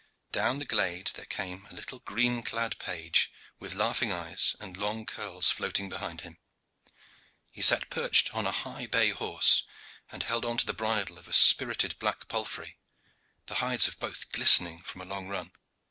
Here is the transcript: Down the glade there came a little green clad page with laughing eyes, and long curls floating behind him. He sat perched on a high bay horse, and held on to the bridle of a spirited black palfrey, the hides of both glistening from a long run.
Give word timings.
Down 0.31 0.57
the 0.57 0.65
glade 0.65 1.11
there 1.13 1.27
came 1.27 1.67
a 1.69 1.75
little 1.75 1.99
green 1.99 2.41
clad 2.41 2.79
page 2.79 3.31
with 3.59 3.75
laughing 3.75 4.11
eyes, 4.11 4.55
and 4.59 4.75
long 4.75 5.05
curls 5.05 5.51
floating 5.51 5.89
behind 5.89 6.21
him. 6.21 6.39
He 7.51 7.61
sat 7.61 7.87
perched 7.91 8.33
on 8.33 8.47
a 8.47 8.51
high 8.51 8.87
bay 8.87 9.11
horse, 9.11 9.61
and 10.11 10.23
held 10.23 10.43
on 10.43 10.57
to 10.57 10.65
the 10.65 10.73
bridle 10.73 11.19
of 11.19 11.27
a 11.27 11.33
spirited 11.33 11.99
black 11.99 12.27
palfrey, 12.27 12.79
the 13.45 13.53
hides 13.61 13.87
of 13.87 13.99
both 13.99 14.31
glistening 14.31 14.81
from 14.81 15.01
a 15.01 15.05
long 15.05 15.27
run. 15.27 15.51